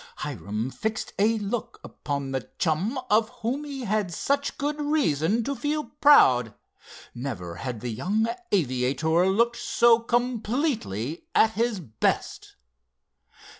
Hiram 0.15 0.71
fixed 0.71 1.13
a 1.19 1.37
look 1.37 1.79
upon 1.83 2.31
the 2.31 2.49
chum 2.57 2.99
of 3.11 3.29
whom 3.43 3.65
he 3.65 3.81
had 3.81 4.11
such 4.11 4.57
good 4.57 4.81
reason 4.81 5.43
to 5.43 5.53
feel 5.55 5.91
proud. 6.01 6.55
Never 7.13 7.57
had 7.57 7.81
the 7.81 7.89
young 7.91 8.25
aviator 8.51 9.27
looked 9.27 9.57
so 9.57 9.99
completely 9.99 11.25
at 11.35 11.51
his 11.51 11.79
best. 11.79 12.55